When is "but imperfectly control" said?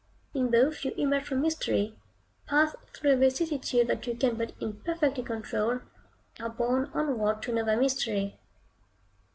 4.35-5.73